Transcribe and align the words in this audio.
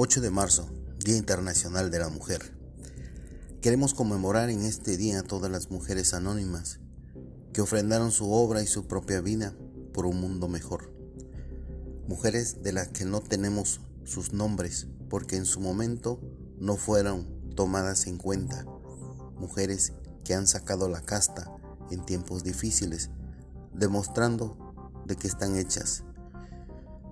8 0.00 0.20
de 0.20 0.30
marzo, 0.30 0.70
Día 1.04 1.16
Internacional 1.16 1.90
de 1.90 1.98
la 1.98 2.08
Mujer. 2.08 2.56
Queremos 3.60 3.94
conmemorar 3.94 4.48
en 4.48 4.60
este 4.60 4.96
día 4.96 5.18
a 5.18 5.22
todas 5.24 5.50
las 5.50 5.72
mujeres 5.72 6.14
anónimas 6.14 6.78
que 7.52 7.62
ofrendaron 7.62 8.12
su 8.12 8.30
obra 8.30 8.62
y 8.62 8.68
su 8.68 8.86
propia 8.86 9.20
vida 9.20 9.56
por 9.92 10.06
un 10.06 10.20
mundo 10.20 10.46
mejor. 10.46 10.94
Mujeres 12.06 12.62
de 12.62 12.72
las 12.72 12.86
que 12.86 13.06
no 13.06 13.20
tenemos 13.20 13.80
sus 14.04 14.32
nombres 14.32 14.86
porque 15.10 15.34
en 15.34 15.46
su 15.46 15.58
momento 15.58 16.20
no 16.60 16.76
fueron 16.76 17.26
tomadas 17.56 18.06
en 18.06 18.18
cuenta. 18.18 18.64
Mujeres 19.36 19.94
que 20.22 20.32
han 20.32 20.46
sacado 20.46 20.88
la 20.88 21.00
casta 21.00 21.50
en 21.90 22.06
tiempos 22.06 22.44
difíciles, 22.44 23.10
demostrando 23.74 24.56
de 25.06 25.16
que 25.16 25.26
están 25.26 25.56
hechas. 25.56 26.04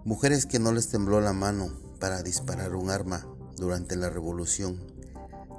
Mujeres 0.05 0.47
que 0.47 0.61
no 0.61 0.71
les 0.71 0.87
tembló 0.87 1.21
la 1.21 1.33
mano 1.33 1.85
para 1.99 2.23
disparar 2.23 2.75
un 2.75 2.91
arma 2.91 3.27
durante 3.57 3.97
la 3.97 4.11
revolución, 4.11 4.81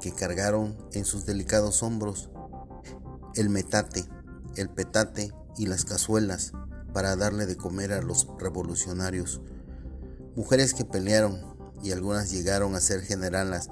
que 0.02 0.12
cargaron 0.14 0.78
en 0.94 1.06
sus 1.06 1.26
delicados 1.26 1.82
hombros 1.84 2.30
el 3.36 3.50
metate, 3.50 4.06
el 4.56 4.70
petate 4.70 5.34
y 5.58 5.66
las 5.66 5.86
cazuelas 5.86 6.54
para 6.94 7.16
darle 7.16 7.46
de 7.46 7.58
comer 7.58 7.94
a 7.94 8.02
los 8.02 8.28
revolucionarios. 8.40 9.42
Mujeres 10.36 10.74
que 10.74 10.86
pelearon 10.86 11.56
y 11.84 11.92
algunas 11.92 12.32
llegaron 12.32 12.76
a 12.76 12.82
ser 12.82 13.02
generalas, 13.02 13.70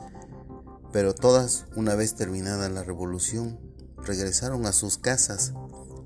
pero 0.92 1.14
todas, 1.14 1.66
una 1.76 1.96
vez 1.96 2.16
terminada 2.16 2.70
la 2.70 2.84
revolución, 2.84 3.60
regresaron 3.98 4.66
a 4.66 4.72
sus 4.72 4.98
casas 4.98 5.54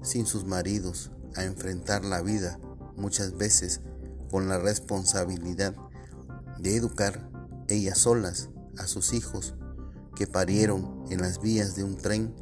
sin 0.02 0.26
sus 0.26 0.46
maridos 0.46 1.12
a 1.36 1.44
enfrentar 1.44 2.06
la 2.06 2.22
vida, 2.22 2.60
muchas 2.96 3.38
veces 3.38 3.82
con 4.32 4.48
la 4.48 4.58
responsabilidad 4.58 5.76
de 6.62 6.76
educar 6.76 7.30
ellas 7.68 8.00
solas 8.00 8.50
a 8.78 8.88
sus 8.88 9.14
hijos 9.14 9.56
que 10.16 10.28
parieron 10.28 11.06
en 11.10 11.22
las 11.22 11.42
vías 11.42 11.76
de 11.76 11.84
un 11.84 11.96
tren 11.96 12.34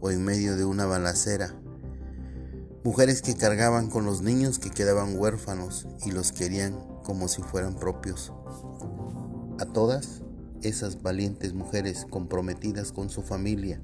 o 0.00 0.10
en 0.10 0.24
medio 0.24 0.56
de 0.56 0.64
una 0.64 0.86
balacera. 0.86 1.54
Mujeres 2.84 3.20
que 3.20 3.36
cargaban 3.36 3.90
con 3.90 4.06
los 4.06 4.22
niños 4.22 4.58
que 4.58 4.70
quedaban 4.70 5.18
huérfanos 5.18 5.86
y 6.04 6.12
los 6.12 6.32
querían 6.32 6.78
como 7.02 7.28
si 7.28 7.42
fueran 7.42 7.74
propios. 7.74 8.32
A 9.58 9.66
todas 9.66 10.22
esas 10.62 11.02
valientes 11.02 11.52
mujeres 11.52 12.06
comprometidas 12.08 12.92
con 12.92 13.10
su 13.10 13.22
familia, 13.22 13.82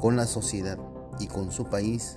con 0.00 0.16
la 0.16 0.26
sociedad 0.26 0.78
y 1.18 1.26
con 1.26 1.50
su 1.50 1.64
país, 1.68 2.16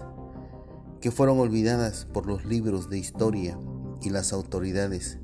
que 1.02 1.12
fueron 1.12 1.40
olvidadas 1.40 2.06
por 2.14 2.28
los 2.28 2.46
libros 2.46 2.90
de 2.90 2.98
historia 2.98 3.58
y 4.02 4.10
las 4.10 4.34
autoridades 4.34 5.18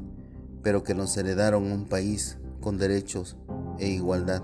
pero 0.61 0.83
que 0.83 0.95
nos 0.95 1.15
heredaron 1.17 1.71
un 1.71 1.85
país 1.85 2.37
con 2.61 2.77
derechos 2.77 3.37
e 3.79 3.87
igualdad. 3.87 4.41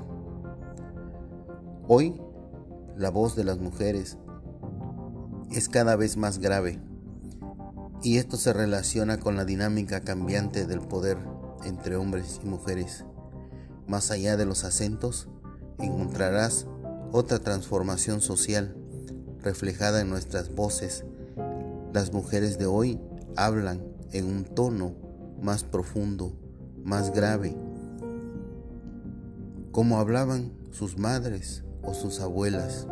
Hoy, 1.88 2.19
la 2.97 3.09
voz 3.09 3.35
de 3.35 3.44
las 3.44 3.59
mujeres 3.59 4.17
es 5.52 5.69
cada 5.69 5.95
vez 5.95 6.17
más 6.17 6.39
grave 6.39 6.81
y 8.02 8.17
esto 8.17 8.38
se 8.38 8.53
relaciona 8.53 9.19
con 9.19 9.35
la 9.35 9.45
dinámica 9.45 10.02
cambiante 10.02 10.66
del 10.66 10.81
poder 10.81 11.17
entre 11.63 11.95
hombres 11.95 12.39
y 12.44 12.47
mujeres. 12.47 13.05
Más 13.88 14.11
allá 14.11 14.38
de 14.38 14.45
los 14.45 14.63
acentos, 14.63 15.27
encontrarás 15.79 16.67
otra 17.11 17.39
transformación 17.39 18.22
social 18.22 18.75
reflejada 19.41 20.02
en 20.02 20.09
nuestras 20.09 20.53
voces. 20.53 21.05
Las 21.94 22.13
mujeres 22.13 22.57
de 22.57 22.66
hoy 22.66 23.00
hablan 23.35 23.83
en 24.11 24.25
un 24.25 24.45
tono 24.45 25.05
más 25.41 25.64
profundo, 25.64 26.33
más 26.83 27.11
grave, 27.14 27.55
como 29.72 30.00
hablaban 30.00 30.51
sus 30.72 30.97
madres 30.97 31.63
o 31.84 31.94
sus 31.94 32.19
abuelas. 32.19 32.88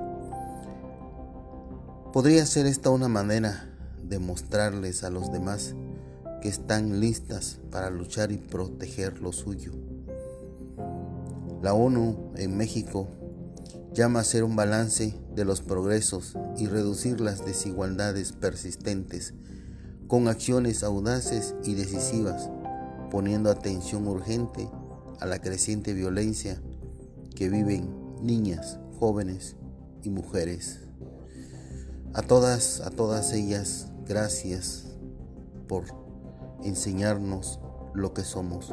Podría 2.11 2.45
ser 2.45 2.65
esta 2.65 2.89
una 2.89 3.07
manera 3.07 3.69
de 4.03 4.19
mostrarles 4.19 5.03
a 5.03 5.09
los 5.09 5.31
demás 5.31 5.75
que 6.41 6.49
están 6.49 6.99
listas 6.99 7.59
para 7.71 7.89
luchar 7.89 8.31
y 8.31 8.37
proteger 8.37 9.19
lo 9.19 9.31
suyo. 9.31 9.71
La 11.61 11.73
ONU 11.73 12.33
en 12.35 12.57
México 12.57 13.07
llama 13.93 14.19
a 14.19 14.21
hacer 14.23 14.43
un 14.43 14.55
balance 14.55 15.15
de 15.33 15.45
los 15.45 15.61
progresos 15.61 16.37
y 16.57 16.67
reducir 16.67 17.21
las 17.21 17.45
desigualdades 17.45 18.33
persistentes 18.33 19.33
con 20.13 20.27
acciones 20.27 20.83
audaces 20.83 21.55
y 21.63 21.73
decisivas, 21.73 22.51
poniendo 23.09 23.49
atención 23.49 24.07
urgente 24.07 24.69
a 25.19 25.25
la 25.25 25.39
creciente 25.39 25.95
violencia 25.95 26.61
que 27.35 27.49
viven 27.49 27.89
niñas, 28.21 28.77
jóvenes 28.99 29.55
y 30.03 30.11
mujeres. 30.11 30.81
A 32.13 32.21
todas, 32.21 32.81
a 32.81 32.91
todas 32.91 33.33
ellas, 33.33 33.87
gracias 34.07 34.85
por 35.67 35.85
enseñarnos 36.63 37.59
lo 37.95 38.13
que 38.13 38.21
somos. 38.21 38.71